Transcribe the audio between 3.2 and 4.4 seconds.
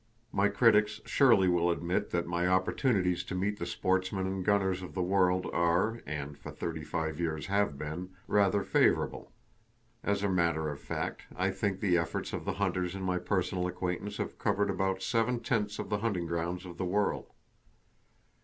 to meet the sportsmen